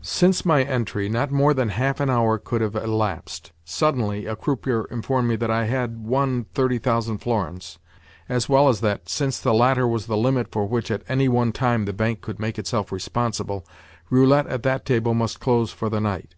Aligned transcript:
Since 0.00 0.46
my 0.46 0.62
entry 0.62 1.10
not 1.10 1.30
more 1.30 1.52
than 1.52 1.68
half 1.68 2.00
an 2.00 2.08
hour 2.08 2.38
could 2.38 2.62
have 2.62 2.74
elapsed. 2.74 3.52
Suddenly 3.66 4.24
a 4.24 4.34
croupier 4.34 4.84
informed 4.86 5.28
me 5.28 5.36
that 5.36 5.50
I 5.50 5.66
had, 5.66 5.98
won 6.06 6.44
thirty 6.54 6.78
thousand 6.78 7.18
florins, 7.18 7.78
as 8.30 8.48
well 8.48 8.70
as 8.70 8.80
that, 8.80 9.10
since 9.10 9.38
the 9.38 9.52
latter 9.52 9.86
was 9.86 10.06
the 10.06 10.16
limit 10.16 10.50
for 10.50 10.64
which, 10.66 10.90
at 10.90 11.02
any 11.06 11.28
one 11.28 11.52
time, 11.52 11.84
the 11.84 11.92
bank 11.92 12.22
could 12.22 12.40
make 12.40 12.58
itself 12.58 12.90
responsible, 12.90 13.66
roulette 14.08 14.46
at 14.46 14.62
that 14.62 14.86
table 14.86 15.12
must 15.12 15.38
close 15.38 15.70
for 15.70 15.90
the 15.90 16.00
night. 16.00 16.34